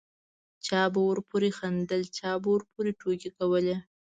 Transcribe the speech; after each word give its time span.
چا 0.65 0.81
به 0.93 0.99
ورپورې 1.09 1.49
خندل 1.57 2.01
چا 2.17 2.31
به 2.41 2.47
ورپورې 2.53 2.91
ټوکې 2.99 3.29
کولې. 3.37 3.75